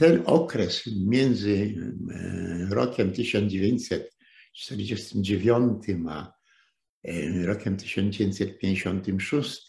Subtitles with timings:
[0.00, 1.74] ten okres między
[2.10, 6.32] e, rokiem 1949 a
[7.04, 9.68] e, rokiem 1956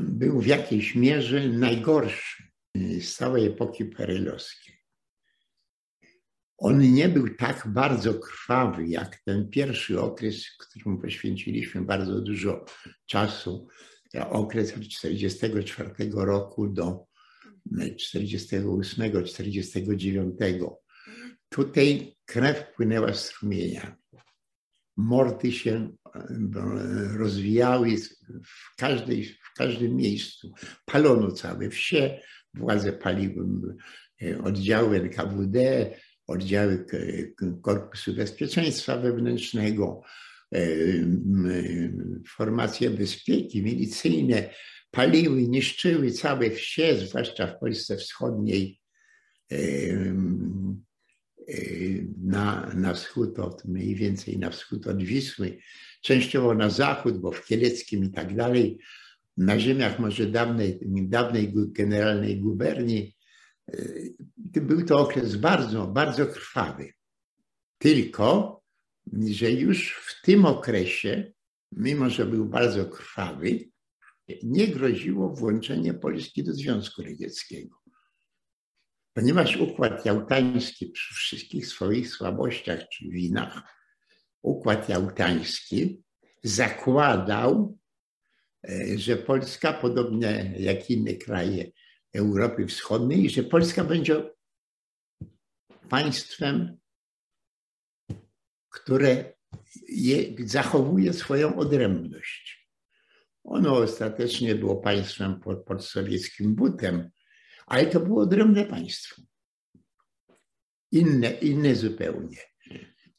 [0.00, 2.42] był w jakiejś mierze najgorszy
[3.00, 4.74] z całej epoki perelowskiej.
[6.58, 12.64] On nie był tak bardzo krwawy jak ten pierwszy okres, któremu poświęciliśmy bardzo dużo
[13.06, 13.68] czasu,
[14.30, 17.09] okres od 1944 roku do
[17.98, 20.34] 48, 49.
[21.48, 23.94] Tutaj krew płynęła strumieniami.
[24.96, 25.92] Mordy się
[27.18, 27.96] rozwijały
[28.44, 30.52] w, każdej, w każdym miejscu.
[30.84, 32.20] Palono całe wsie,
[32.54, 33.46] władze paliły
[34.44, 35.90] oddziały NKWD,
[36.26, 36.86] oddziały
[37.62, 40.02] Korpusu Bezpieczeństwa Wewnętrznego,
[42.28, 44.50] formacje bezpieki milicyjne,
[44.90, 48.80] paliły, niszczyły całe wsie, zwłaszcza w Polsce Wschodniej,
[52.22, 55.58] na, na wschód od, mniej więcej na wschód od Wisły,
[56.02, 58.78] częściowo na zachód, bo w Kieleckim i tak dalej,
[59.36, 63.16] na ziemiach może dawnej, dawnej generalnej guberni.
[64.36, 66.92] Był to okres bardzo, bardzo krwawy.
[67.78, 68.60] Tylko,
[69.30, 71.32] że już w tym okresie,
[71.72, 73.69] mimo że był bardzo krwawy,
[74.42, 77.76] nie groziło włączenie Polski do Związku Radzieckiego.
[79.14, 83.62] Ponieważ układ jałtański przy wszystkich swoich słabościach czy winach,
[84.42, 86.02] układ jałtański
[86.44, 87.78] zakładał,
[88.68, 91.70] e, że Polska, podobnie jak inne kraje
[92.14, 94.30] Europy Wschodniej, że Polska będzie
[95.88, 96.76] państwem,
[98.70, 99.34] które
[99.88, 102.59] je, zachowuje swoją odrębność.
[103.44, 107.10] Ono ostatecznie było państwem pod, pod sowieckim butem,
[107.66, 109.22] ale to było odrębne państwo.
[110.92, 112.36] Inne, inne zupełnie.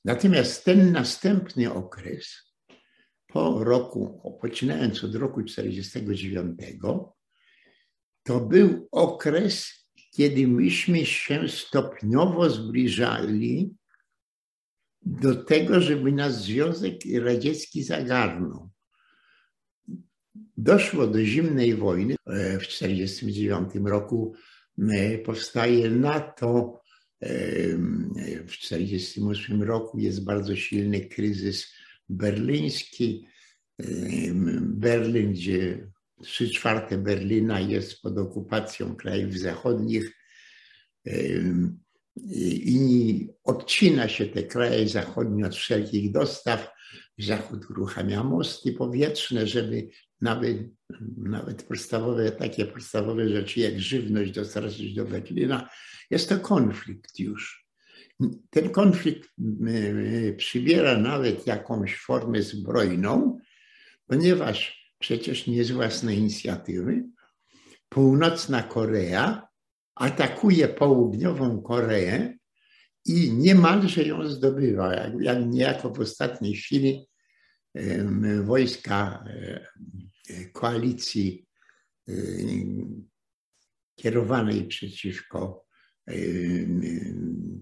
[0.06, 2.54] Natomiast ten następny okres,
[3.28, 6.60] po roku, poczynając od roku 1949,
[8.24, 9.72] to był okres,
[10.12, 13.76] kiedy myśmy się stopniowo zbliżali
[15.02, 18.72] do tego, żeby nas Związek Radziecki zagarnął
[20.62, 22.16] doszło do zimnej wojny.
[22.26, 24.34] E, w 1949 roku
[24.80, 26.82] e, powstaje NATO.
[27.22, 27.28] E,
[28.48, 31.74] w 1948 roku jest bardzo silny kryzys
[32.10, 33.28] berliński.
[34.62, 35.88] Berlin, gdzie
[36.24, 40.18] trzy czwarte Berlina jest pod okupacją krajów zachodnich.
[42.66, 46.72] I odcina się te kraje zachodnie od wszelkich dostaw.
[47.20, 49.90] Zachód uruchamia mosty powietrzne, żeby
[50.22, 50.58] nawet,
[51.18, 55.70] nawet podstawowe, takie podstawowe rzeczy jak żywność dostarczyć do Berlina,
[56.10, 57.68] jest to konflikt już.
[58.50, 59.30] Ten konflikt
[60.38, 63.40] przybiera nawet jakąś formę zbrojną,
[64.08, 67.04] ponieważ przecież nie z własnej inicjatywy
[67.90, 69.48] północna Korea
[69.96, 72.38] atakuje południową Koreę
[73.06, 77.08] i niemalże ją zdobywa, jak, jak niejako w ostatniej chwili
[78.44, 79.26] wojska
[80.54, 81.46] koalicji
[82.10, 82.14] y,
[83.96, 85.66] kierowanej przeciwko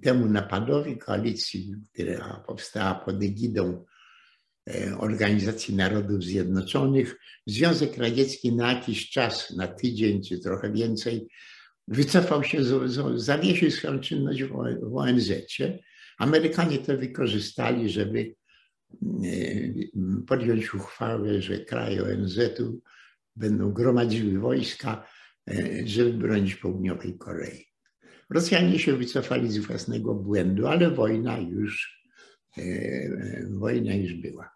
[0.04, 3.86] temu napadowi, koalicji, która powstała pod egidą
[4.98, 7.16] Organizacji Narodów Zjednoczonych,
[7.48, 11.28] Związek Radziecki na jakiś czas, na tydzień czy trochę więcej,
[11.88, 12.60] wycofał się,
[13.16, 14.44] zawiesił swoją czynność
[14.82, 15.32] w ONZ.
[16.18, 18.36] Amerykanie to wykorzystali, żeby
[20.28, 22.82] podjąć uchwałę, że kraje ONZ-u
[23.36, 25.08] będą gromadziły wojska,
[25.52, 27.66] e, żeby bronić południowej Korei.
[28.30, 32.04] Rosjanie się wycofali z własnego błędu, ale wojna już,
[32.58, 32.62] e,
[33.50, 34.50] wojna już była.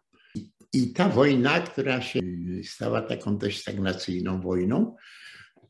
[0.74, 2.20] I ta wojna, która się
[2.64, 4.96] stała taką dość stagnacyjną wojną,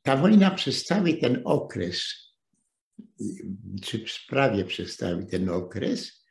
[0.02, 2.04] ta wojna przez cały ten okres,
[3.82, 6.23] czy prawie przez cały ten okres,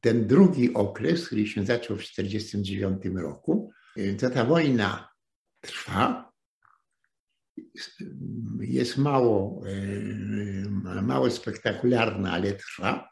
[0.00, 3.72] ten drugi okres, który się zaczął w 1949 roku,
[4.20, 5.08] to ta wojna
[5.60, 6.32] trwa.
[8.60, 9.62] Jest mało,
[11.02, 13.08] mało spektakularna, ale trwa.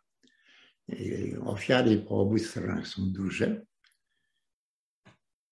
[1.41, 3.67] Ofiary po obu stronach są duże.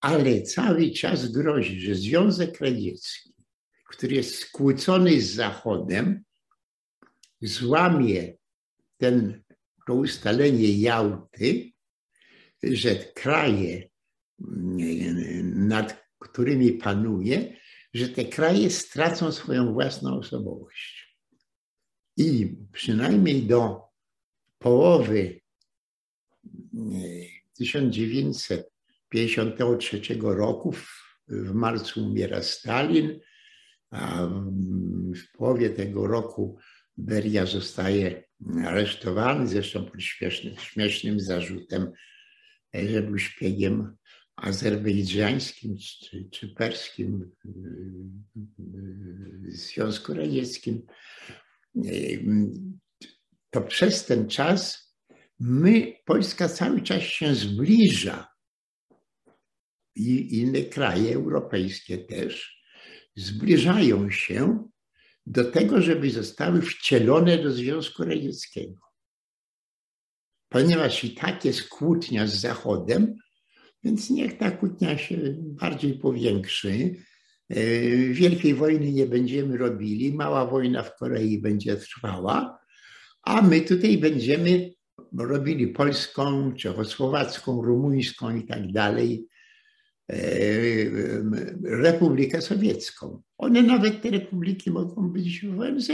[0.01, 3.35] Ale cały czas grozi, że Związek Radziecki,
[3.91, 6.25] który jest skłócony z Zachodem,
[7.41, 8.37] złamie
[8.97, 9.44] ten
[9.87, 11.73] to ustalenie Jałty,
[12.63, 13.89] że kraje,
[15.43, 17.57] nad którymi panuje,
[17.95, 21.19] że te kraje stracą swoją własną osobowość.
[22.17, 23.83] I przynajmniej do
[24.59, 25.41] połowy
[27.59, 30.75] 1953 e, roku,
[31.29, 33.21] w marcu umiera Stalin,
[33.91, 36.59] a w połowie tego roku
[36.97, 38.25] Beria zostaje
[38.65, 41.93] aresztowany, zresztą pod śmiesznym, śmiesznym zarzutem,
[42.75, 43.97] że był szpiegiem
[44.37, 47.31] azerbejdżańskim czy, czy perskim
[49.49, 50.87] Związku Radzieckim.
[53.51, 54.95] To przez ten czas
[55.41, 58.29] my, Polska cały czas się zbliża
[59.97, 62.63] i inne kraje europejskie też
[63.17, 64.69] zbliżają się
[65.27, 68.81] do tego, żeby zostały wcielone do Związku Radzieckiego.
[70.49, 73.15] Ponieważ i tak jest kłótnia z Zachodem,
[73.85, 76.97] więc niech ta kłótnia się bardziej powiększy.
[77.51, 77.67] E,
[78.13, 82.59] wielkiej wojny nie będziemy robili, mała wojna w Korei będzie trwała,
[83.23, 84.71] a my tutaj będziemy
[85.19, 89.29] robili polską, czechosłowacką, rumuńską i tak dalej
[91.63, 93.23] Republikę Sowiecką.
[93.39, 95.91] One nawet te republiki mogą być w ONZ,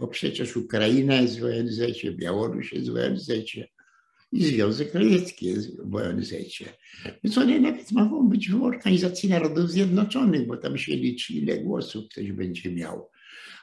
[0.00, 1.80] bo przecież Ukraina jest w ONZ,
[2.16, 3.30] Białoruś jest w ONZ
[4.32, 6.34] i Związek Radziecki jest w ONZ.
[7.24, 12.04] Więc one nawet mogą być w Organizacji Narodów Zjednoczonych, bo tam się liczy, ile głosów
[12.10, 13.10] ktoś będzie miał.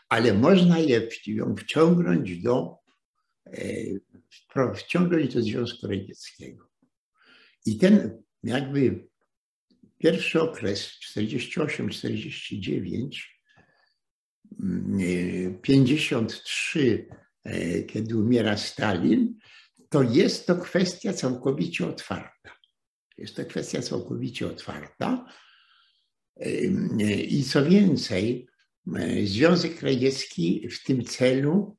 [0.09, 2.75] Ale można je ją wciągnąć do,
[3.45, 6.69] e, wciągnąć do Związku Radzieckiego.
[7.65, 9.09] I ten jakby
[9.99, 13.29] Pierwszy okres 48-49,
[15.61, 17.05] 53, mm,
[17.43, 19.37] e, kiedy umiera Stalin,
[19.89, 22.57] to jest to kwestia całkowicie otwarta.
[23.17, 25.25] Jest to kwestia całkowicie otwarta.
[27.27, 28.47] I co więcej,
[28.95, 31.77] e, Związek Radziecki w tym celu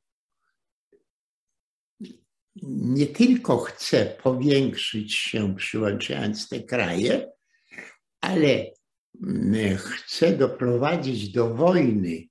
[2.63, 7.33] nie tylko chce powiększyć się, przyłączając te kraje,
[8.21, 8.71] ale
[9.77, 12.29] chce doprowadzić do wojny,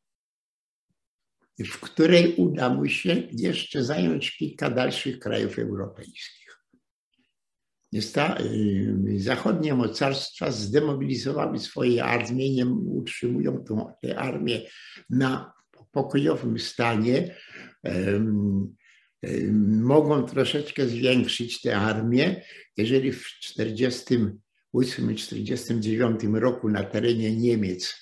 [1.60, 6.40] w której uda mu się jeszcze zająć kilka dalszych krajów europejskich.
[7.94, 13.64] Y, zachodnie mocarstwa zdemobilizowały swoje armie, nie utrzymują
[14.02, 14.62] tę armię
[15.10, 15.54] na
[15.92, 17.36] pokojowym stanie.
[19.82, 22.44] Mogą troszeczkę zwiększyć tę armię.
[22.78, 24.18] Jeżeli w 40
[24.72, 27.96] 1949 roku na terenie Niemiec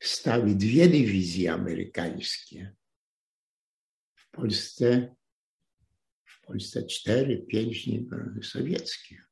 [0.00, 2.74] stały dwie dywizje amerykańskie.
[4.14, 5.14] W Polsce,
[6.24, 7.88] w Polsce cztery, pięć
[8.42, 9.28] sowieckich.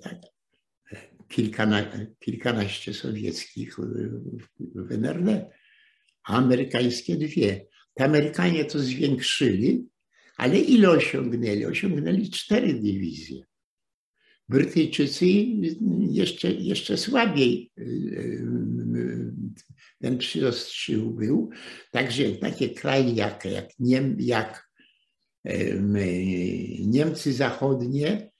[0.00, 0.16] Tak.
[1.28, 3.76] Kilkana, kilkanaście sowieckich
[4.74, 5.50] w NRD,
[6.24, 7.66] a amerykańskie dwie.
[7.94, 9.88] Te Amerykanie to zwiększyli,
[10.36, 11.64] ale ile osiągnęli?
[11.64, 13.49] Osiągnęli cztery dywizje.
[14.50, 15.26] Brytyjczycy
[16.10, 19.32] jeszcze, jeszcze słabiej y, y,
[20.00, 21.50] ten przyrost sił był.
[21.90, 24.70] Także takie kraje jak, jak, Niem, jak
[26.80, 28.30] Niemcy Zachodnie,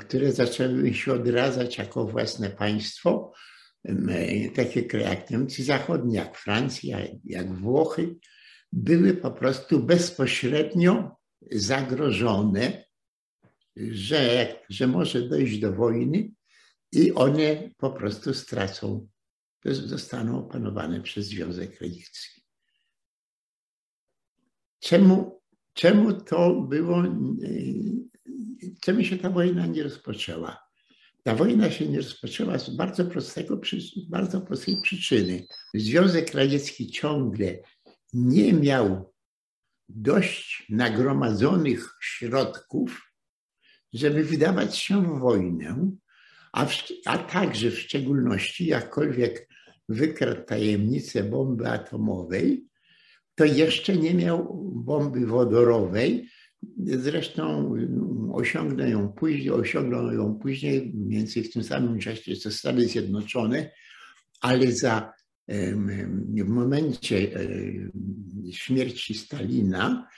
[0.00, 3.32] które zaczęły się odradzać jako własne państwo,
[4.54, 8.16] takie kraje jak Niemcy Zachodnie, jak Francja, jak Włochy,
[8.72, 11.16] były po prostu bezpośrednio
[11.52, 12.85] zagrożone
[13.76, 16.30] że, że może dojść do wojny
[16.92, 19.08] i one po prostu stracą,
[19.64, 22.42] zostaną opanowane przez Związek Radziecki.
[24.80, 25.42] Czemu,
[25.74, 27.02] czemu to było,
[28.80, 30.66] czemu się ta wojna nie rozpoczęła?
[31.22, 33.60] Ta wojna się nie rozpoczęła z bardzo, prostego,
[34.08, 35.46] bardzo prostej przyczyny.
[35.74, 37.58] Związek Radziecki ciągle
[38.12, 39.14] nie miał
[39.88, 43.15] dość nagromadzonych środków,
[43.96, 45.90] żeby wydawać się w wojnę,
[46.52, 49.48] a, w, a także w szczególności jakkolwiek
[49.88, 52.64] wykradł tajemnicę bomby atomowej,
[53.34, 56.28] to jeszcze nie miał bomby wodorowej.
[56.84, 57.74] Zresztą
[58.32, 63.70] osiągnął ją później, osiągnął ją później, mniej więcej w tym samym czasie co Stany Zjednoczone,
[64.40, 65.12] ale za
[65.48, 67.30] w momencie
[68.52, 70.08] śmierci Stalina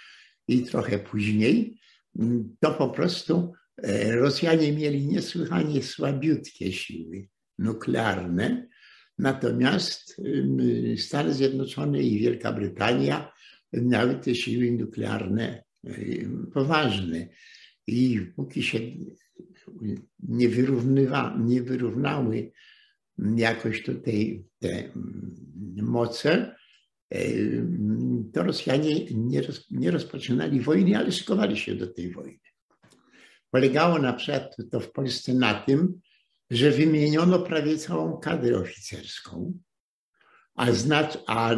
[0.48, 1.80] i trochę później,
[2.60, 3.52] to po prostu
[4.10, 8.68] Rosjanie mieli niesłychanie słabiutkie siły nuklearne,
[9.18, 10.20] natomiast
[10.96, 13.32] Stany Zjednoczone i Wielka Brytania
[13.72, 15.64] miały te siły nuklearne
[16.54, 17.28] poważne.
[17.86, 18.78] I póki się
[20.18, 22.52] nie, wyrównywa, nie wyrównały
[23.36, 25.36] jakoś tutaj te mm,
[25.82, 26.56] moce,
[27.14, 27.20] e,
[28.32, 32.47] to Rosjanie nie, roz, nie rozpoczynali wojny, ale szykowali się do tej wojny.
[33.50, 36.00] Polegało na przykład to w Polsce na tym,
[36.50, 39.58] że wymieniono prawie całą kadrę oficerską,
[40.54, 41.54] a, znacz, a,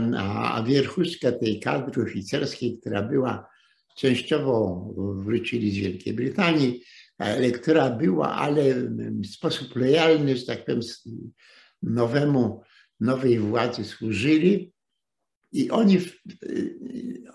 [0.54, 3.48] a wierchuszka tej kadry oficerskiej, która była
[3.96, 6.84] częściowo wrócili z Wielkiej Brytanii,
[7.18, 10.80] ale która była, ale w sposób lojalny, że tak powiem,
[11.82, 12.62] nowemu,
[13.00, 14.72] nowej władzy służyli
[15.52, 15.98] i oni,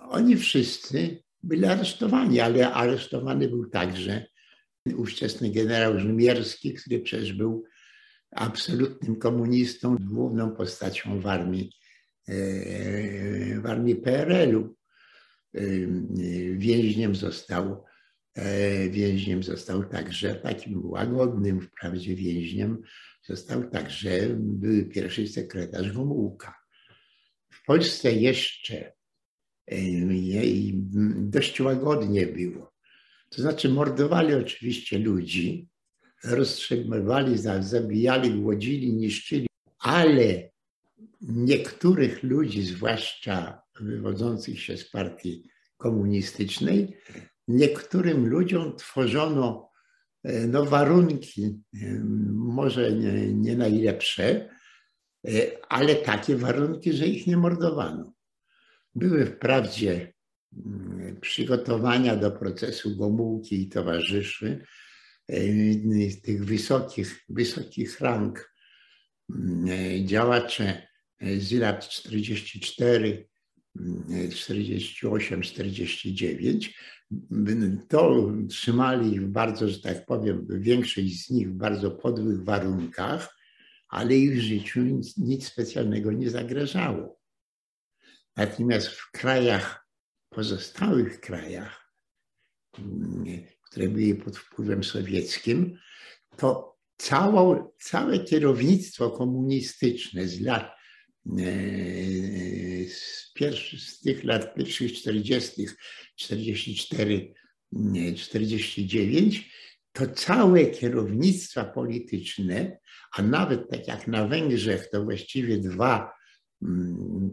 [0.10, 4.26] oni wszyscy byli aresztowani, ale aresztowany był także
[4.94, 7.64] ówczesny generał Żmierski, który przecież był
[8.32, 11.72] absolutnym komunistą, główną postacią w armii,
[12.28, 14.76] e, w armii PRL-u.
[15.54, 15.62] E,
[16.58, 17.84] więźniem został,
[18.36, 22.82] e, więźniem został także takim łagodnym, wprawdzie więźniem,
[23.24, 26.56] został także były pierwszy sekretarz Gomułka.
[27.50, 28.94] W Polsce jeszcze
[31.16, 32.65] dość łagodnie było.
[33.36, 35.70] To znaczy mordowali oczywiście ludzi,
[36.24, 39.48] rozstrzygywali, zabijali, głodzili, niszczyli,
[39.80, 40.50] ale
[41.22, 46.98] niektórych ludzi, zwłaszcza wywodzących się z partii komunistycznej,
[47.48, 49.70] niektórym ludziom tworzono
[50.24, 52.00] e, no, warunki, e,
[52.34, 54.50] może nie, nie najlepsze,
[55.28, 55.30] e,
[55.70, 58.14] ale takie warunki, że ich nie mordowano.
[58.96, 60.14] Były wprawdzie
[60.66, 60.85] mm,
[61.22, 64.66] przygotowania do procesu Gomułki i towarzyszy,
[66.24, 68.52] tych wysokich, wysokich rang
[69.30, 70.88] mm, działacze
[71.22, 73.28] z lat 44,
[74.32, 76.76] 48, 49,
[77.90, 83.38] to trzymali w bardzo, że tak powiem, większość z nich w bardzo podłych warunkach,
[83.90, 87.20] ale ich życiu nic, nic specjalnego nie zagrażało.
[88.36, 89.85] Natomiast w krajach,
[90.30, 91.92] pozostałych krajach,
[93.64, 95.78] które były pod wpływem sowieckim,
[96.38, 100.72] to całe, całe kierownictwo komunistyczne z lat
[101.26, 101.42] e,
[102.90, 105.66] z, pierwszych, z tych lat pierwszych 40.,
[106.16, 107.34] 44,
[108.16, 109.52] 49,
[109.92, 112.80] to całe kierownictwa polityczne,
[113.12, 116.25] a nawet tak jak na Węgrzech, to właściwie dwa mm,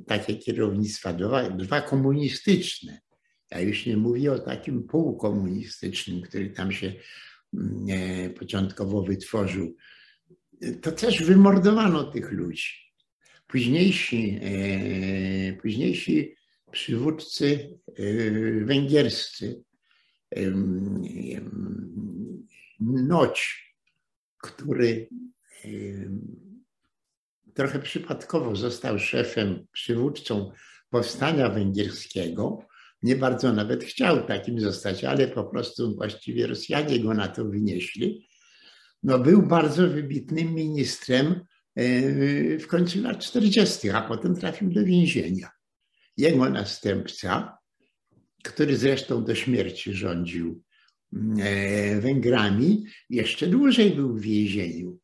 [0.06, 3.00] takie kierownictwa, dwa, dwa komunistyczne,
[3.50, 6.94] ja już nie mówię o takim półkomunistycznym, który tam się
[7.54, 9.76] mm, e, początkowo wytworzył.
[10.82, 12.72] To też wymordowano tych ludzi.
[13.46, 16.34] Późniejsi, e, późniejsi
[16.70, 19.62] przywódcy e, węgierscy,
[22.80, 23.64] Noć,
[24.38, 25.08] który
[27.54, 30.52] trochę przypadkowo został szefem, przywódcą
[30.90, 32.66] powstania węgierskiego,
[33.02, 38.28] nie bardzo nawet chciał takim zostać, ale po prostu właściwie Rosjanie go na to wynieśli.
[39.02, 41.40] No, był bardzo wybitnym ministrem
[41.76, 45.50] e, w końcu lat 40., a potem trafił do więzienia.
[46.16, 47.59] Jego następca,
[48.42, 50.62] który zresztą do śmierci rządził
[51.40, 54.99] e, Węgrami, jeszcze dłużej był w więzieniu.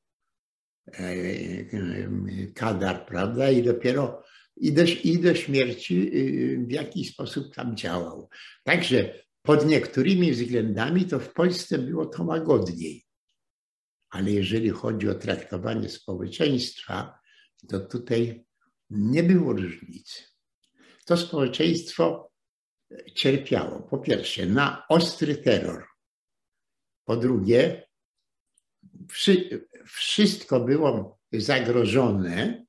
[0.93, 3.51] E, Kadar, prawda?
[3.51, 4.23] I dopiero
[4.61, 8.29] i do, i do śmierci y, w jakiś sposób tam działał.
[8.65, 13.05] Także pod niektórymi względami to w Polsce było to łagodniej.
[14.11, 17.19] Ale jeżeli chodzi o traktowanie społeczeństwa,
[17.69, 18.45] to tutaj
[18.91, 20.23] nie było różnicy.
[21.07, 22.33] To społeczeństwo
[23.15, 25.85] cierpiało po pierwsze na ostry terror,
[27.05, 27.89] po drugie,
[29.89, 32.67] wszystko było zagrożone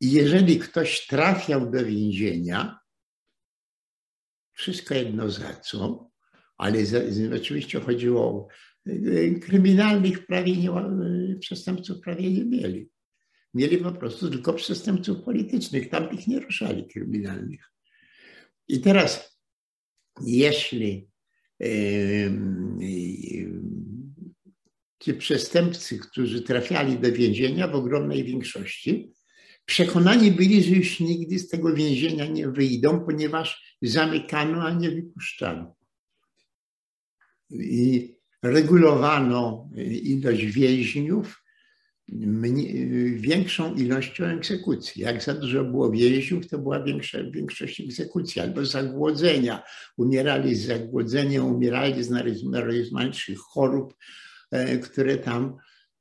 [0.00, 2.78] i jeżeli ktoś trafiał do więzienia,
[4.52, 6.10] wszystko jedno za co,
[6.58, 6.98] ale za,
[7.36, 8.48] oczywiście chodziło o
[8.90, 12.88] y, kryminalnych prawie nie, y, przestępców prawie nie mieli.
[13.54, 17.72] Mieli po prostu tylko przestępców politycznych, tam ich nie ruszali kryminalnych.
[18.68, 19.40] I teraz,
[20.24, 21.08] jeśli
[24.98, 29.16] ci przestępcy, którzy trafiali do więzienia w ogromnej większości,
[29.66, 35.74] Przekonani byli, że już nigdy z tego więzienia nie wyjdą, ponieważ zamykano, a nie wypuszczano.
[37.50, 39.70] I regulowano
[40.02, 41.42] ilość więźniów
[43.16, 45.02] większą ilością egzekucji.
[45.02, 49.62] Jak za dużo było więźniów, to była większa, większość egzekucji albo zagłodzenia.
[49.96, 52.10] Umierali z zagłodzenia, umierali z
[52.44, 53.94] najrozmaitszych chorób,
[54.82, 55.56] które tam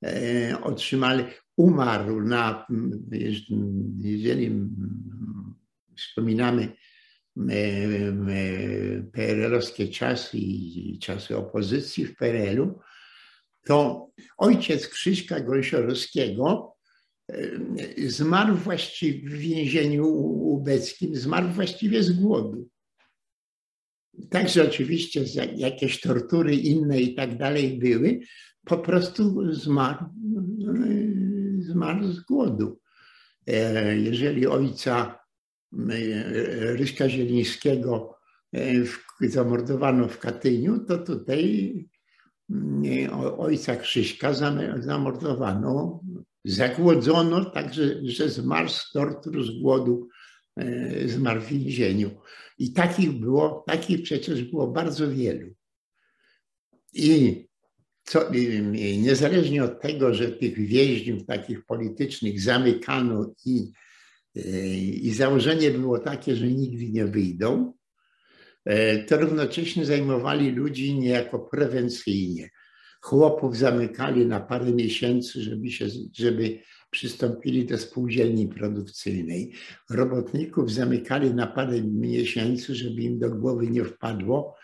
[0.06, 1.24] e, otrzymali.
[1.58, 2.68] umarł na,
[3.98, 4.52] jeżeli
[5.98, 6.70] wspominamy
[9.12, 12.80] PRL-owskie czasy i czasy opozycji w PRL-u,
[13.66, 16.75] to ojciec Krzyśka Gąsiorowskiego
[18.08, 22.68] zmarł właściwie w więzieniu ubeckim, zmarł właściwie z głodu.
[24.29, 25.24] Także oczywiście
[25.55, 28.19] jakieś tortury inne i tak dalej były,
[28.65, 30.05] po prostu zmarł,
[31.60, 32.79] zmarł z głodu.
[33.48, 35.19] E, jeżeli ojca
[36.60, 38.15] Ryśka Zielińskiego
[38.55, 38.74] e,
[39.22, 41.74] zamordowano w Katyniu, to tutaj
[43.38, 44.34] ojca Krzyśka
[44.79, 46.01] zamordowano,
[46.45, 50.14] zagłodzono, także że zmarł z tortur, z głodu, e,
[51.06, 52.12] zmarł w więzieniu.
[52.58, 55.54] I takich było, takich przecież było bardzo wielu.
[56.94, 57.46] I
[58.04, 58.32] co,
[58.98, 63.72] niezależnie od tego, że tych więźniów takich politycznych zamykano i,
[65.04, 67.74] i założenie było takie, że nigdy nie wyjdą,
[68.66, 72.50] e, to równocześnie zajmowali ludzi niejako prewencyjnie.
[73.06, 76.60] Chłopów zamykali na parę miesięcy, żeby, się, żeby
[76.92, 79.54] przystąpili do spółdzielni produkcyjnej.
[79.90, 84.56] Robotników zamykali na parę miesięcy, żeby im do głowy nie wpadło.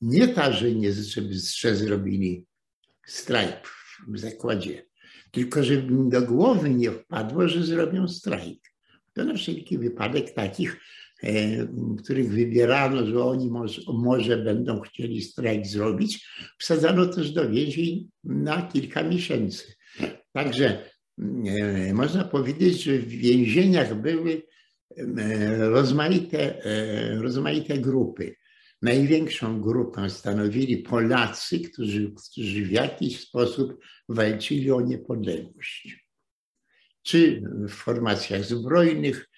[0.00, 2.46] Nie ta, że, nie, żeby, że zrobili
[3.06, 3.68] strajk
[4.08, 4.86] w zakładzie,
[5.30, 8.58] tylko żeby im do głowy nie wpadło, że zrobią strajk.
[9.12, 10.80] To na wszelki wypadek takich,
[12.04, 13.50] których wybierano, że oni
[13.88, 19.74] może, będą chcieli strajk zrobić, wsadzano też do więzień na kilka miesięcy.
[20.32, 24.42] Także e, można powiedzieć, że w więzieniach były
[24.96, 26.62] e, rozmaite,
[27.20, 28.36] rozmaite grupy.
[28.82, 36.06] Największą grupę stanowili Polacy, którzy, którzy w jakiś sposób walczyli o niepodległość.
[37.02, 39.35] Czy w formacjach zbrojnych, e,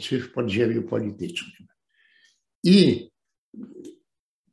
[0.00, 1.68] czy w podziemiu politycznym.
[2.64, 3.08] I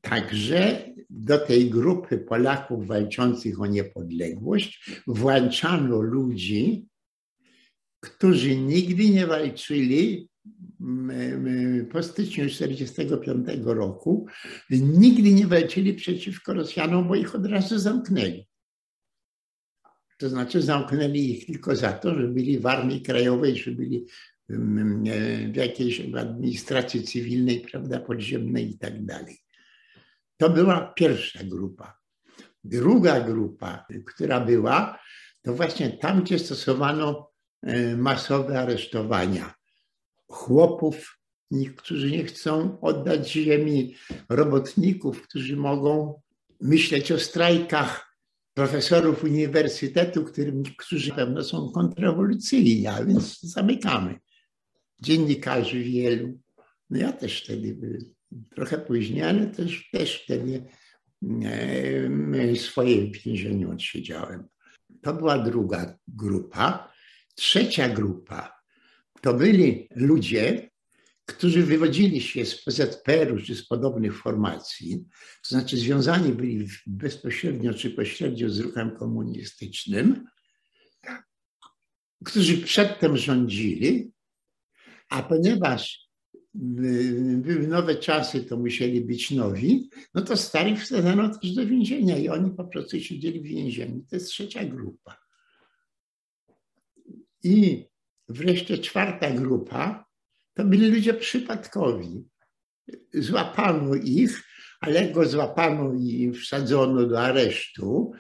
[0.02, 6.86] także do tej grupy Polaków walczących o niepodległość włączano ludzi,
[8.00, 10.30] którzy nigdy nie walczyli
[11.92, 14.28] po styczniu 1945 roku
[14.70, 18.46] nigdy nie walczyli przeciwko Rosjanom, bo ich od razu zamknęli.
[20.18, 24.06] To znaczy zamknęli ich tylko za to, że byli w armii krajowej, że byli
[24.50, 29.38] w jakiejś administracji cywilnej, prawda, podziemnej i tak dalej.
[30.38, 32.00] To była pierwsza grupa.
[32.64, 35.00] Druga grupa, która była,
[35.42, 37.32] to właśnie tam, gdzie stosowano
[37.64, 39.54] e, masowe aresztowania
[40.28, 41.20] chłopów,
[41.78, 43.96] którzy nie chcą oddać ziemi,
[44.30, 46.22] robotników, którzy mogą
[46.62, 48.10] myśleć o strajkach,
[48.54, 50.26] profesorów uniwersytetu,
[50.78, 54.20] którzy pewno są kontrrewolucyjni, a więc zamykamy.
[55.02, 56.40] Dziennikarzy wielu.
[56.90, 57.78] No ja też wtedy,
[58.56, 60.66] trochę później, ale też, też wtedy
[62.56, 64.48] swoje w więzieniu odsiedziałem.
[65.02, 66.94] To była druga grupa.
[67.36, 68.60] Trzecia grupa
[69.22, 70.70] to byli ludzie,
[71.26, 75.06] którzy wywodzili się z PZPR-u czy z podobnych formacji,
[75.44, 80.26] to znaczy związani byli bezpośrednio czy pośrednio z ruchem komunistycznym,
[82.26, 84.12] którzy przedtem rządzili,
[85.10, 86.10] a ponieważ
[86.54, 92.30] były nowe czasy, to musieli być nowi, no to starych wsadzano też do więzienia i
[92.30, 94.06] oni po prostu siedzieli w więzieniu.
[94.10, 95.18] To jest trzecia grupa.
[97.44, 97.90] I
[98.30, 100.06] Wreszcie czwarta grupa
[100.54, 102.26] to byli ludzie przypadkowi.
[103.14, 104.44] Złapano ich,
[104.80, 108.12] ale go złapano i wsadzono do aresztu.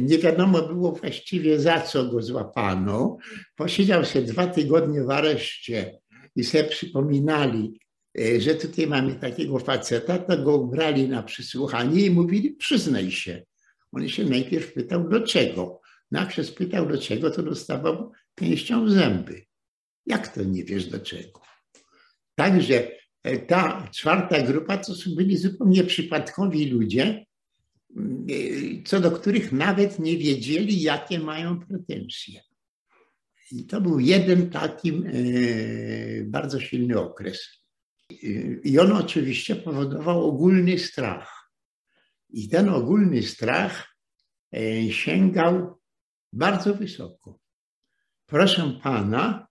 [0.00, 3.18] Nie wiadomo było właściwie za co go złapano.
[3.56, 5.98] Posiedział się dwa tygodnie w areszcie
[6.36, 7.80] i sobie przypominali,
[8.38, 13.42] że tutaj mamy takiego faceta, to go ubrali na przysłuchanie i mówili, przyznaj się.
[13.92, 15.80] On się najpierw pytał, do czego.
[16.10, 19.44] No jak się spytał, do czego, to dostawał pięścią w zęby.
[20.06, 21.40] Jak to nie wiesz do czego?
[22.34, 22.90] Także
[23.22, 27.26] e, ta czwarta grupa to byli zupełnie przypadkowi ludzie, e,
[28.84, 32.40] co do których nawet nie wiedzieli, jakie mają pretensje.
[33.52, 35.02] I to był jeden taki e,
[36.24, 37.60] bardzo silny okres.
[38.64, 41.50] I on oczywiście powodował ogólny strach.
[42.30, 43.96] I ten ogólny strach
[44.90, 45.80] sięgał
[46.32, 47.38] bardzo wysoko.
[48.26, 49.46] Proszę pana,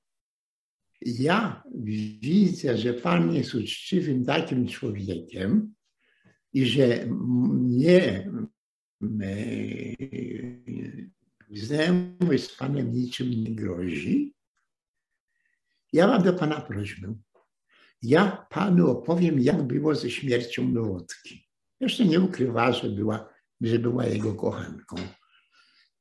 [1.02, 5.74] ja widzę, że pan jest uczciwym takim człowiekiem
[6.54, 7.08] i że
[7.62, 8.32] nie
[11.52, 14.34] znajomość z Panem niczym nie grozi,
[15.94, 17.16] ja mam do Pana prośbę.
[18.02, 21.50] Ja Panu opowiem, jak było ze śmiercią Nowotki.
[21.80, 23.30] Jeszcze nie ukrywa, że była,
[23.62, 24.96] że była jego kochanką.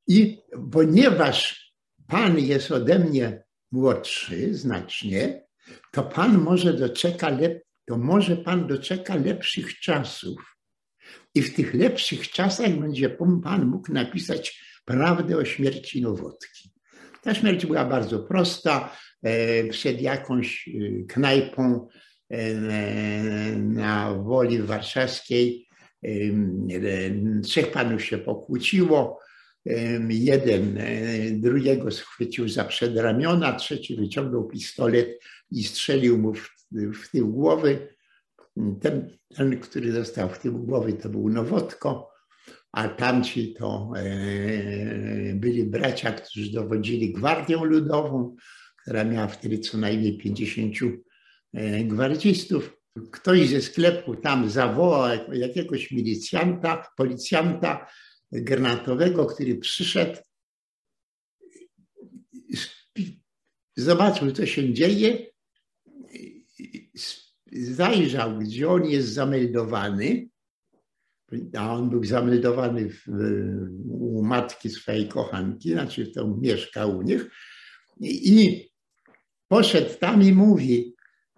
[0.06, 0.38] I
[0.72, 1.68] ponieważ
[2.06, 5.46] Pan jest ode mnie młodszy znacznie,
[5.92, 10.56] to Pan może doczeka, lep, to może Pan doczeka lepszych czasów.
[11.34, 13.10] I w tych lepszych czasach będzie
[13.42, 16.70] Pan mógł napisać prawdę o śmierci Nowotki.
[17.22, 18.96] Ta śmierć była bardzo prosta.
[19.22, 21.88] E, przed jakąś e, knajpą
[22.30, 22.54] e,
[23.58, 25.68] na woli warszawskiej
[27.42, 29.20] trzech panów się pokłóciło.
[30.08, 30.78] Jeden
[31.32, 35.18] drugiego schwycił za przedramiona, trzeci wyciągnął pistolet
[35.50, 37.96] i strzelił mu w, w tył głowy.
[38.80, 42.10] Ten, ten, który został w tył głowy, to był Nowotko,
[42.72, 43.92] a tamci to
[45.34, 48.36] byli bracia, którzy dowodzili Gwardią Ludową,
[48.82, 50.74] która miała wtedy co najmniej 50
[51.84, 52.76] gwardzistów.
[53.12, 57.86] Ktoś ze sklepu tam zawołał jakiegoś milicjanta, policjanta
[58.32, 60.20] granatowego, który przyszedł,
[63.76, 65.26] zobaczył, co się dzieje,
[67.52, 70.28] zajrzał, gdzie on jest zameldowany,
[71.56, 73.02] a on był zameldowany w,
[73.88, 77.30] u matki swojej kochanki, znaczy to mieszkał u nich,
[78.00, 78.68] i
[79.48, 80.94] poszedł tam i mówi,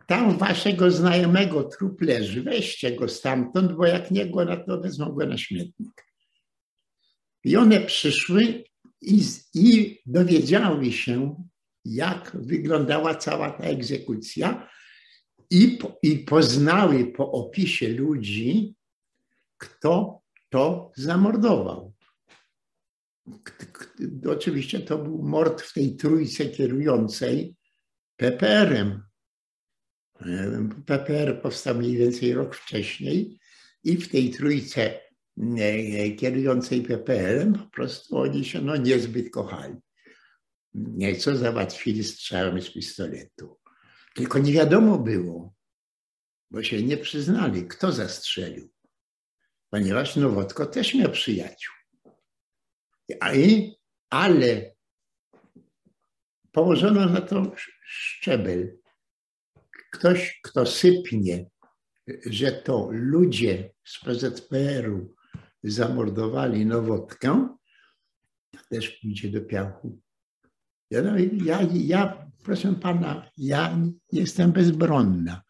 [0.07, 5.27] tam waszego znajomego trup leży, weźcie go stamtąd, bo jak nie go, to wezmą go
[5.27, 6.07] na śmietnik.
[7.45, 8.65] I one przyszły
[9.01, 9.23] i,
[9.55, 11.45] i dowiedziały się,
[11.85, 14.69] jak wyglądała cała ta egzekucja
[15.51, 18.75] i, i poznały po opisie ludzi,
[19.59, 21.93] kto to zamordował.
[24.31, 27.57] Oczywiście to był mord w tej trójce kierującej
[28.17, 29.03] PPR-em.
[30.87, 33.39] PPR powstał mniej więcej rok wcześniej
[33.85, 35.01] i w tej trójce
[35.59, 39.75] e, kierującej PPR-em po prostu oni się no, niezbyt kochali.
[40.75, 43.60] Nieco załatwili strzałem z pistoletu.
[44.15, 45.55] Tylko nie wiadomo było,
[46.51, 48.71] bo się nie przyznali, kto zastrzelił.
[49.71, 51.75] Ponieważ Nowotko też miał przyjaciół.
[54.11, 54.75] Ale
[56.53, 58.79] położono na to szczebel.
[59.93, 61.51] Ktoś, kto sypnie,
[62.27, 65.15] że to ludzie z PZPR-u
[65.63, 67.57] zamordowali Nowotkę,
[68.71, 70.01] też pójdzie do piachu.
[70.91, 71.13] Ja, no,
[71.45, 73.79] ja, ja, proszę pana, ja
[74.13, 75.43] jestem bezbronna,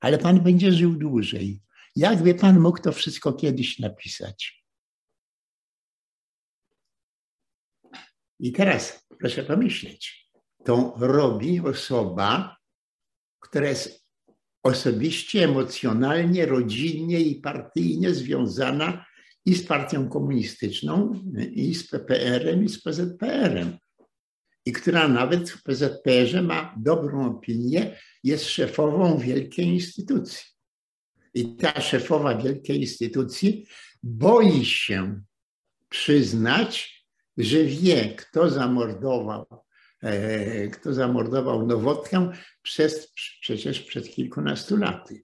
[0.00, 1.62] ale pan będzie żył dłużej.
[1.96, 4.64] Jakby pan mógł to wszystko kiedyś napisać?
[8.40, 10.30] I teraz proszę pomyśleć,
[10.64, 12.56] to robi osoba,
[13.40, 14.08] która jest
[14.62, 19.06] osobiście, emocjonalnie, rodzinnie i partyjnie związana
[19.44, 23.78] i z partią komunistyczną, i z PPR-em, i z PZPR-em.
[24.68, 30.46] I która nawet w PZPR-ze ma dobrą opinię, jest szefową wielkiej instytucji.
[31.34, 33.66] I ta szefowa wielkiej instytucji
[34.02, 35.22] boi się
[35.88, 37.04] przyznać,
[37.36, 39.46] że wie, kto zamordował,
[40.02, 45.22] e, kto zamordował Nowotkę przez, przecież przed kilkunastu laty.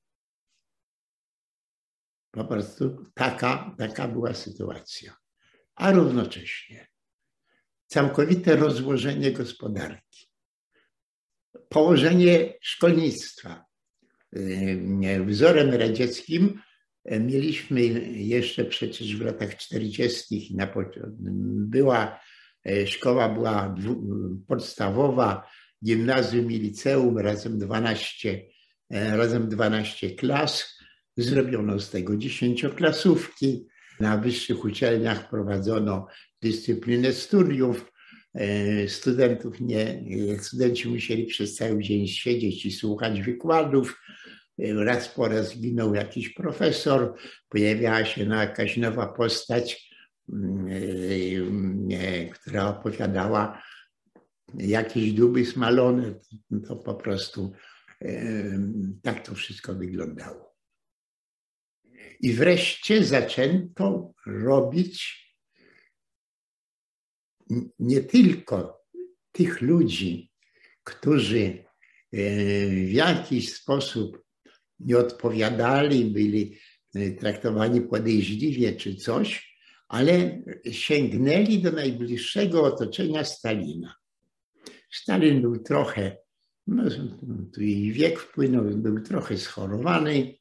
[2.31, 5.17] Po prostu taka, taka była sytuacja.
[5.75, 6.94] A równocześnie
[7.95, 10.27] całkowite rozłożenie gospodarki,
[11.69, 13.65] położenie szkolnictwa.
[15.03, 16.61] E, wzorem radzieckim
[17.21, 17.81] Mieliśmy
[18.13, 20.57] jeszcze przecież w latach 40.
[20.57, 20.75] Na,
[21.69, 22.21] była
[22.67, 23.75] e, szkoła była
[24.49, 25.49] podstawowa,
[25.85, 28.43] gimnazjum i liceum, razem 12,
[28.91, 30.79] e, razem 12 klas.
[31.17, 33.67] Zrobiono z tego dziesięcioklasówki.
[34.01, 36.07] Na wyższych uczelniach prowadzono
[36.45, 37.93] dyscyplinę studiów.
[38.35, 40.05] E, studentów nie,
[40.39, 44.01] studenci musieli przez cały dzień siedzieć i słuchać wykładów
[44.59, 47.15] raz po raz ginął jakiś profesor,
[47.49, 49.91] pojawiała się jakaś nowa postać,
[50.33, 53.63] mm, e, która opowiadała
[54.59, 56.15] jakieś duby smalone,
[56.69, 57.53] to po prostu
[58.03, 58.59] e,
[59.03, 60.55] tak to wszystko wyglądało.
[62.21, 65.24] I wreszcie zaczęto robić
[67.79, 68.85] nie tylko
[69.33, 70.31] tych ludzi,
[70.85, 71.65] którzy e,
[72.71, 74.25] w jakiś sposób
[74.81, 76.59] nie odpowiadali, byli
[76.95, 79.55] e, traktowani podejrzliwie czy coś,
[79.89, 83.95] ale sięgnęli do najbliższego otoczenia Stalina.
[84.91, 86.17] Stalin był trochę,
[86.67, 86.85] no,
[87.55, 90.39] tu i wiek wpłynął, był trochę schorowany,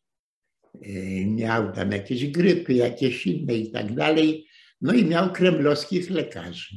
[0.82, 4.48] e, miał tam jakieś grypy, jakieś inne i tak dalej.
[4.82, 6.76] No i miał kremlowskich lekarzy.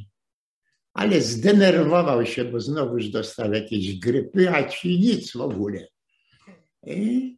[0.97, 5.87] Ale zdenerwował się, bo znowuż dostał jakieś grypy, a ci nic w ogóle.
[6.83, 7.37] I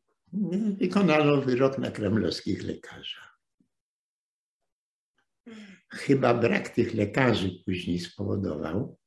[0.80, 3.40] wykonano wyrok na kremlowskich lekarzach.
[5.90, 8.98] Chyba brak tych lekarzy później spowodował,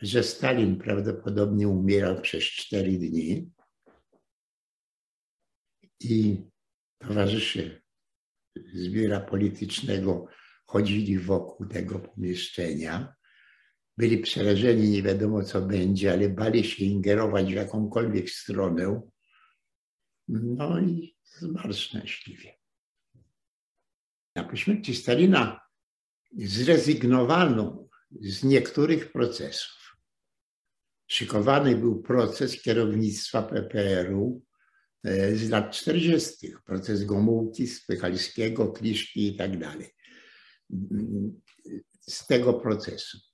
[0.00, 3.50] że Stalin prawdopodobnie umierał przez cztery dni
[6.00, 6.42] i
[6.98, 7.80] towarzysze
[8.74, 10.26] z biura politycznego
[10.66, 13.19] chodzili wokół tego pomieszczenia.
[14.00, 19.00] Byli przerażeni, nie wiadomo co będzie, ale bali się ingerować w jakąkolwiek stronę.
[20.28, 22.58] No i zmarł szczęśliwie.
[24.36, 25.60] Na po śmierci Stalina
[26.32, 29.96] zrezygnowano z niektórych procesów.
[31.06, 34.42] Szykowany był proces kierownictwa PPR-u
[35.04, 39.90] e, z lat 40., proces Gomułki, Spychalskiego, Kliszki i tak dalej.
[42.00, 43.29] Z tego procesu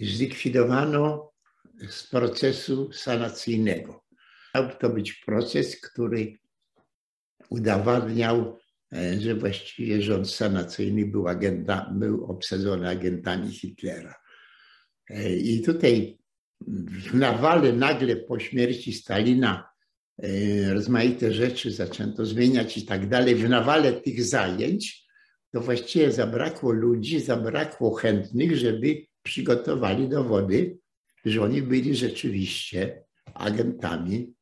[0.00, 1.32] zlikwidowano
[1.88, 4.04] z procesu sanacyjnego.
[4.54, 6.38] Miał to być proces, który
[7.50, 8.60] udowadniał
[8.92, 14.14] E, że właściwie rząd sanacyjny był, agenta, był obsadzony agentami Hitlera.
[15.10, 16.18] E, I tutaj
[17.02, 19.68] w nawale nagle po śmierci Stalina
[20.22, 23.34] e, rozmaite rzeczy zaczęto zmieniać i tak dalej.
[23.34, 25.06] W nawale tych zajęć
[25.52, 30.78] to właściwie zabrakło ludzi, zabrakło chętnych, żeby przygotowali dowody,
[31.24, 33.04] że oni byli rzeczywiście
[33.34, 34.34] agentami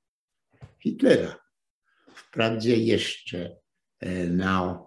[0.78, 1.40] Hitlera.
[2.14, 3.56] Wprawdzie jeszcze
[4.00, 4.86] E, na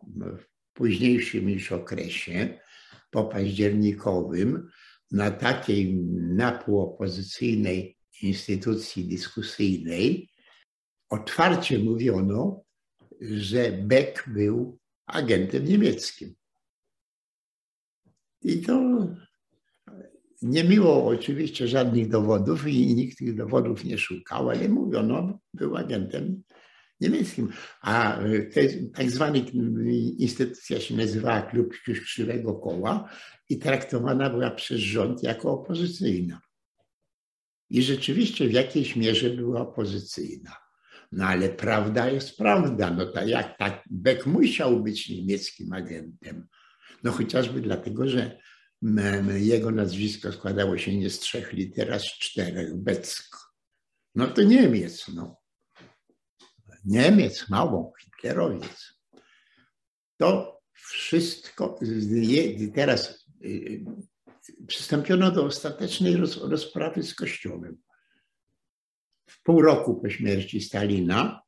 [0.74, 2.60] późniejszym już okresie,
[3.10, 4.70] po październikowym,
[5.12, 5.96] na takiej
[6.36, 10.30] napółopozycyjnej instytucji dyskusyjnej
[11.10, 12.64] otwarcie mówiono,
[13.22, 16.36] że Beck był agentem niemieckim.
[18.42, 19.08] I to
[20.42, 26.44] nie było oczywiście żadnych dowodów i nikt tych dowodów nie szukał, ale mówiono, był agentem
[27.02, 27.50] niemieckim.
[27.82, 28.42] A e,
[28.94, 29.40] tak zwany
[30.18, 31.74] instytucja się nazywała Klub
[32.04, 33.10] Krzywego Koła
[33.50, 36.42] i traktowana była przez rząd jako opozycyjna.
[37.70, 40.56] I rzeczywiście w jakiejś mierze była opozycyjna.
[41.12, 42.92] No ale prawda jest prawda.
[42.92, 46.48] No tak jak tak Beck musiał być niemieckim agentem.
[47.04, 48.40] No chociażby dlatego, że
[49.34, 52.76] jego nazwisko składało się nie z trzech liter, a z czterech.
[52.76, 53.38] Beck.
[54.16, 55.08] No to Niemiec.
[55.08, 55.42] No.
[56.86, 58.94] Niemiec, mało, Hitlerowiec.
[60.18, 61.80] To wszystko,
[62.76, 63.86] teraz y,
[64.68, 67.78] przystąpiono do ostatecznej rozprawy z Kościołem.
[69.30, 71.42] W pół roku po śmierci Stalina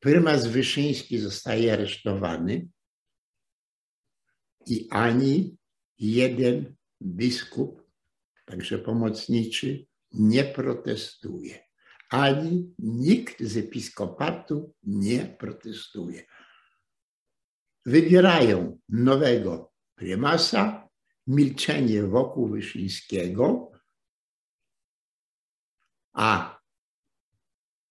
[0.00, 2.68] prymas Wyszyński zostaje aresztowany
[4.66, 5.57] i ani
[5.98, 7.82] jeden biskup,
[8.44, 11.68] także pomocniczy, nie protestuje
[12.08, 16.26] ani nikt z episkopatu nie protestuje.
[17.86, 20.88] Wybierają nowego prymasa,
[21.26, 23.72] milczenie wokół Wyszyńskiego,
[26.12, 26.60] a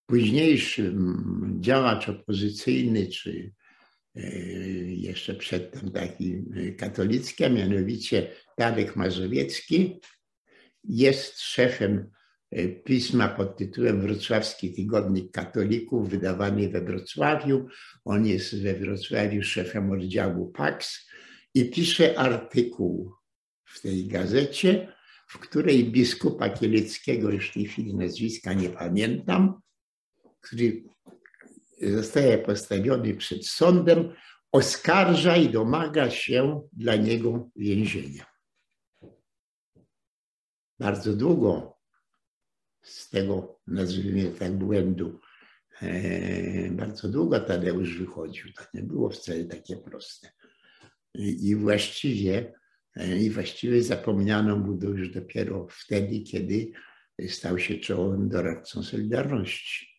[0.05, 0.95] późniejszy
[1.59, 3.53] działacz opozycyjny, czy
[4.87, 6.43] jeszcze przedtem taki
[6.77, 9.99] katolicki, a mianowicie Tadek Mazowiecki,
[10.83, 12.09] jest szefem
[12.51, 17.67] E, pisma pod tytułem Wrocławski Tygodnik Katolików, wydawany we Wrocławiu.
[18.05, 21.07] On jest we Wrocławiu szefem oddziału PAX
[21.53, 23.13] i pisze artykuł
[23.65, 24.93] w tej gazecie,
[25.27, 29.61] w której biskupa Kieleckiego, już w tej chwili nazwiska nie pamiętam,
[30.41, 30.83] który
[31.81, 34.13] zostaje postawiony przed sądem,
[34.51, 38.25] oskarża i domaga się dla niego więzienia.
[40.79, 41.77] Bardzo długo
[42.81, 45.19] z tego, nazwijmy tak, błędu.
[45.81, 48.53] E, bardzo długo Tadeusz wychodził.
[48.53, 50.31] To nie było wcale takie proste.
[51.15, 52.53] I właściwie,
[52.95, 56.71] e, i właściwie zapomniano mu już dopiero wtedy, kiedy
[57.27, 59.96] stał się czołowym doradcą Solidarności.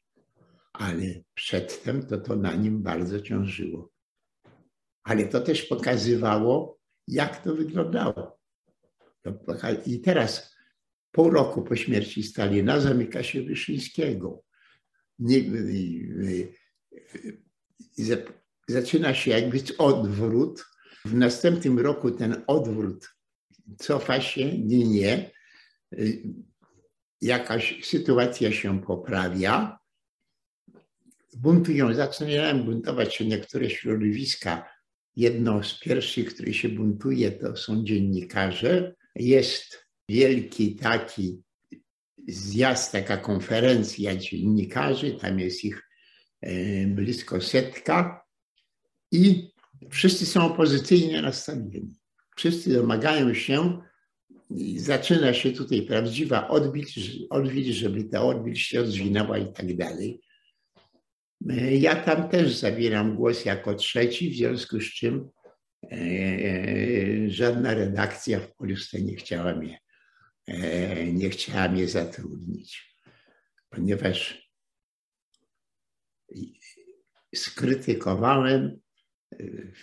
[0.72, 1.04] Ale
[1.34, 3.90] przedtem to to na nim bardzo ciążyło.
[5.04, 8.38] Ale to też pokazywało, jak to wyglądało.
[9.86, 10.58] I teraz
[11.12, 14.42] Pół roku po śmierci Stalina zamyka się Wyszyńskiego.
[15.18, 15.44] Nie,
[18.68, 20.64] zaczyna się jakby odwrót
[21.04, 23.08] w następnym roku ten odwrót
[23.78, 25.30] cofa się, nie, nie.
[27.20, 29.78] Jakaś sytuacja się poprawia.
[31.36, 34.70] Buntują, zaczynają buntować się niektóre środowiska.
[35.16, 38.94] Jedno z pierwszych, które się buntuje, to są dziennikarze.
[39.14, 41.42] Jest wielki taki
[42.28, 45.82] zjazd, taka konferencja dziennikarzy, tam jest ich
[46.40, 48.24] e, blisko setka
[49.12, 49.50] i
[49.90, 51.96] wszyscy są opozycyjnie nastawieni.
[52.36, 53.82] Wszyscy domagają się
[54.76, 56.94] zaczyna się tutaj prawdziwa odwilż,
[57.70, 60.20] żeby ta odwilż się rozwinęła i tak dalej.
[61.50, 65.30] E, ja tam też zabieram głos jako trzeci, w związku z czym
[65.92, 69.78] e, żadna redakcja w Polsce nie chciała mnie
[70.48, 72.94] E, nie chciała mnie zatrudnić,
[73.70, 74.50] ponieważ
[77.34, 78.80] skrytykowałem,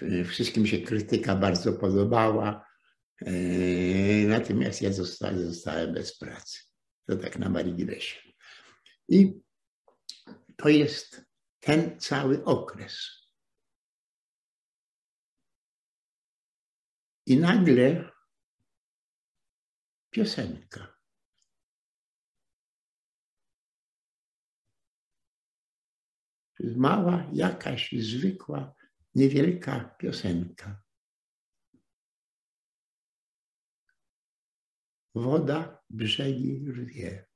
[0.02, 2.66] e, wszystkim się krytyka bardzo podobała,
[3.22, 3.32] e,
[4.28, 6.60] natomiast ja zostałem, zostałem bez pracy.
[7.08, 8.20] To tak na marginesie.
[9.10, 9.34] I
[10.58, 11.25] to jest
[11.66, 12.96] ten cały okres.
[17.26, 18.12] I nagle
[20.10, 20.96] piosenka.
[26.60, 28.76] Mała, jakaś zwykła,
[29.16, 30.84] niewielka piosenka.
[35.16, 37.35] Woda brzegi rwie.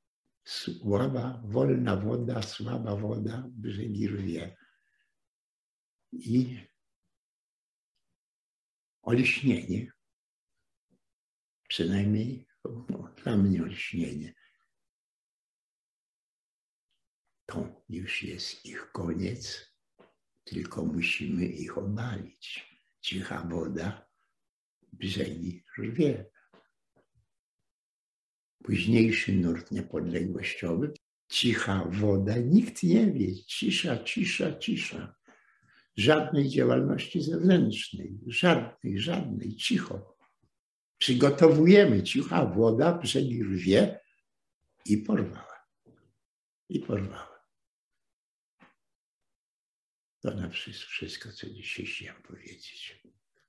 [0.50, 4.58] Słaba, wolna woda, słaba woda, brzegi rwie.
[6.12, 6.58] I
[9.02, 9.92] olśnienie,
[11.68, 12.48] przynajmniej
[13.24, 14.34] dla mnie olśnienie.
[17.46, 19.74] To już jest ich koniec,
[20.44, 22.78] tylko musimy ich obalić.
[23.02, 24.10] Cicha woda
[24.94, 26.32] brzegi rwie.
[28.64, 30.94] Późniejszy nurt niepodległościowy,
[31.30, 35.16] cicha woda, nikt nie wie, cisza, cisza, cisza.
[35.98, 40.20] Żadnej działalności zewnętrznej, żadnej, żadnej, cicho
[41.00, 44.00] przygotowujemy cicha woda, brzegi rwie
[44.86, 45.66] i porwała.
[46.70, 47.46] I porwała.
[50.22, 53.02] To na wszystko, co dzisiaj chciałem powiedzieć.